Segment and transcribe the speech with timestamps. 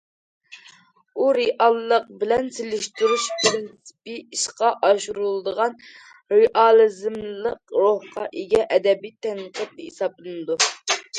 [1.17, 5.77] ئۇ رېئاللىق بىلەن سېلىشتۇرۇش پىرىنسىپى ئىشقا ئاشۇرۇلىدىغان،
[6.39, 10.61] رېئالىزملىق روھقا ئىگە ئەدەبىي تەنقىد ھېسابلىنىدۇ.